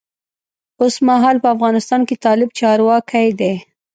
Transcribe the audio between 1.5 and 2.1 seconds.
افغانستان